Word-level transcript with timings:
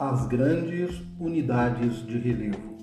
as 0.00 0.26
grandes 0.26 0.98
unidades 1.20 2.06
de 2.06 2.16
relevo. 2.16 2.74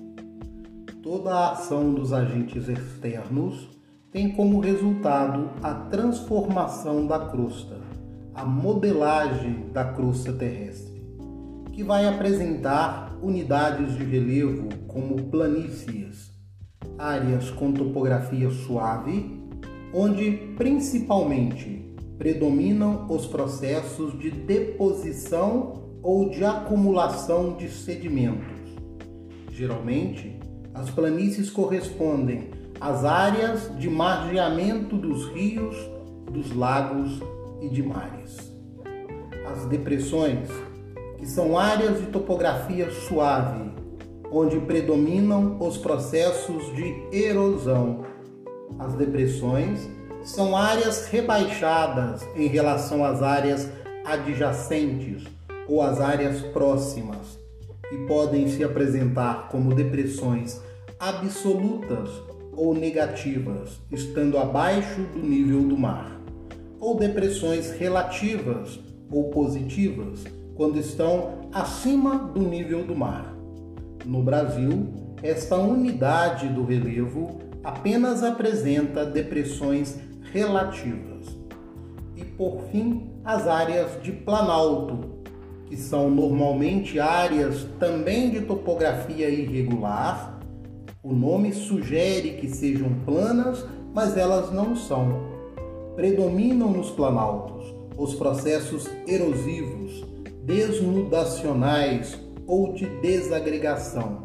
Toda 1.02 1.34
a 1.34 1.50
ação 1.50 1.92
dos 1.92 2.12
agentes 2.12 2.68
externos 2.68 3.76
tem 4.12 4.30
como 4.30 4.60
resultado 4.60 5.50
a 5.60 5.74
transformação 5.74 7.08
da 7.08 7.18
crosta, 7.18 7.80
a 8.32 8.44
modelagem 8.44 9.68
da 9.72 9.84
crosta 9.84 10.32
terrestre, 10.32 11.04
que 11.72 11.82
vai 11.82 12.06
apresentar 12.06 13.18
unidades 13.20 13.96
de 13.96 14.04
relevo 14.04 14.68
como 14.86 15.24
planícies, 15.24 16.30
áreas 16.96 17.50
com 17.50 17.72
topografia 17.72 18.48
suave, 18.48 19.42
onde 19.92 20.54
principalmente 20.56 21.84
predominam 22.16 23.08
os 23.10 23.26
processos 23.26 24.16
de 24.20 24.30
deposição 24.30 25.87
ou 26.02 26.28
de 26.28 26.44
acumulação 26.44 27.54
de 27.56 27.68
sedimentos. 27.68 28.58
Geralmente, 29.50 30.38
as 30.74 30.90
planícies 30.90 31.50
correspondem 31.50 32.50
às 32.80 33.04
áreas 33.04 33.76
de 33.76 33.90
margeamento 33.90 34.96
dos 34.96 35.26
rios, 35.32 35.76
dos 36.30 36.54
lagos 36.54 37.20
e 37.60 37.68
de 37.68 37.82
mares. 37.82 38.52
As 39.50 39.64
depressões, 39.66 40.48
que 41.18 41.26
são 41.26 41.58
áreas 41.58 42.00
de 42.00 42.06
topografia 42.06 42.90
suave, 42.90 43.72
onde 44.30 44.60
predominam 44.60 45.56
os 45.58 45.78
processos 45.78 46.64
de 46.76 46.94
erosão. 47.10 48.04
As 48.78 48.94
depressões 48.94 49.88
são 50.22 50.56
áreas 50.56 51.06
rebaixadas 51.08 52.24
em 52.36 52.46
relação 52.46 53.04
às 53.04 53.22
áreas 53.22 53.68
adjacentes 54.04 55.37
ou 55.68 55.82
às 55.82 56.00
áreas 56.00 56.40
próximas 56.40 57.38
e 57.92 58.06
podem 58.06 58.48
se 58.48 58.64
apresentar 58.64 59.48
como 59.48 59.74
depressões 59.74 60.60
absolutas 60.98 62.10
ou 62.52 62.74
negativas, 62.74 63.80
estando 63.92 64.36
abaixo 64.36 65.00
do 65.14 65.20
nível 65.20 65.62
do 65.62 65.76
mar, 65.76 66.20
ou 66.80 66.96
depressões 66.96 67.70
relativas 67.70 68.80
ou 69.10 69.30
positivas, 69.30 70.24
quando 70.56 70.78
estão 70.78 71.48
acima 71.52 72.18
do 72.18 72.40
nível 72.40 72.84
do 72.84 72.96
mar. 72.96 73.34
No 74.04 74.22
Brasil, 74.22 74.88
esta 75.22 75.56
unidade 75.56 76.48
do 76.48 76.64
relevo 76.64 77.38
apenas 77.62 78.22
apresenta 78.22 79.04
depressões 79.04 79.98
relativas. 80.32 81.26
E 82.16 82.24
por 82.24 82.62
fim, 82.72 83.12
as 83.24 83.46
áreas 83.46 84.02
de 84.02 84.10
planalto, 84.10 85.17
que 85.68 85.76
são 85.76 86.10
normalmente 86.10 86.98
áreas 86.98 87.66
também 87.78 88.30
de 88.30 88.40
topografia 88.40 89.28
irregular. 89.28 90.40
O 91.02 91.12
nome 91.12 91.52
sugere 91.52 92.30
que 92.32 92.48
sejam 92.48 92.88
planas, 93.04 93.64
mas 93.94 94.16
elas 94.16 94.50
não 94.50 94.74
são. 94.74 95.20
Predominam 95.94 96.70
nos 96.70 96.90
planaltos 96.90 97.74
os 97.98 98.14
processos 98.14 98.88
erosivos, 99.06 100.04
desnudacionais 100.44 102.18
ou 102.46 102.72
de 102.72 102.86
desagregação. 103.00 104.22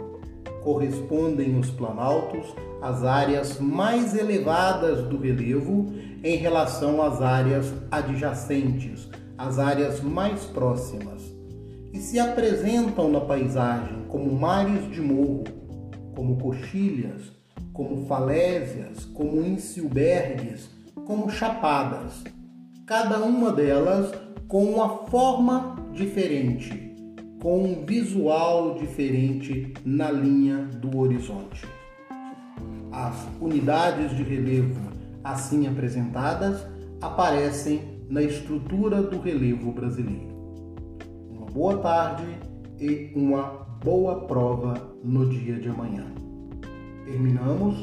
Correspondem 0.64 1.60
os 1.60 1.70
planaltos 1.72 2.56
às 2.82 3.04
áreas 3.04 3.60
mais 3.60 4.16
elevadas 4.16 5.04
do 5.06 5.18
relevo 5.18 5.92
em 6.24 6.38
relação 6.38 7.02
às 7.02 7.22
áreas 7.22 7.74
adjacentes, 7.92 9.10
as 9.38 9.60
áreas 9.60 10.00
mais 10.02 10.46
próximas 10.46 11.33
e 11.94 12.00
se 12.00 12.20
apresentam 12.20 13.10
na 13.10 13.22
paisagem 13.22 14.04
como 14.08 14.34
mares 14.34 14.92
de 14.92 15.00
morro, 15.00 15.44
como 16.16 16.38
coxilhas, 16.38 17.32
como 17.72 18.08
falésias, 18.08 19.06
como 19.06 19.42
insilbergues, 19.46 20.70
como 21.06 21.30
chapadas, 21.30 22.24
cada 22.88 23.20
uma 23.20 23.52
delas 23.52 24.12
com 24.48 24.66
uma 24.66 25.06
forma 25.08 25.76
diferente, 25.94 26.96
com 27.40 27.64
um 27.64 27.86
visual 27.86 28.76
diferente 28.76 29.74
na 29.86 30.12
linha 30.12 30.66
do 30.82 30.98
horizonte. 30.98 31.66
As 32.92 33.16
unidades 33.40 34.16
de 34.16 34.24
relevo 34.24 34.92
assim 35.24 35.68
apresentadas 35.68 36.66
aparecem 37.02 37.82
na 38.10 38.22
estrutura 38.22 39.02
do 39.02 39.20
relevo 39.20 39.72
brasileiro 39.72 40.34
boa 41.54 41.78
tarde 41.78 42.26
e 42.80 43.12
uma 43.16 43.44
boa 43.84 44.22
prova 44.22 44.74
no 45.04 45.30
dia 45.30 45.60
de 45.60 45.70
amanhã. 45.70 46.04
Terminamos 47.06 47.76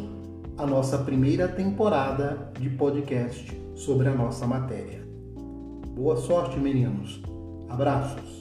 a 0.59 0.67
nossa 0.67 0.99
primeira 0.99 1.47
temporada 1.47 2.51
de 2.59 2.69
podcast 2.71 3.57
sobre 3.77 4.09
a 4.09 4.15
nossa 4.15 4.45
matéria. 4.45 5.07
Boa 5.95 6.17
sorte, 6.17 6.59
meninos. 6.59 7.23
Abraços. 7.69 8.40